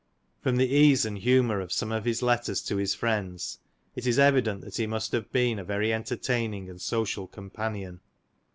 From 0.41 0.57
the 0.57 0.65
ease 0.65 1.05
and 1.05 1.15
humour 1.19 1.59
of 1.61 1.71
some 1.71 1.91
of 1.91 2.05
his 2.05 2.23
letters 2.23 2.63
to 2.63 2.77
his 2.77 2.95
friends, 2.95 3.59
it 3.95 4.07
is 4.07 4.17
evident 4.17 4.61
that 4.61 4.77
he 4.77 4.87
must 4.87 5.11
have 5.11 5.31
been 5.31 5.59
a 5.59 5.63
very 5.63 5.93
entertaining 5.93 6.71
and 6.71 6.81
social 6.81 7.27
companion. 7.27 7.99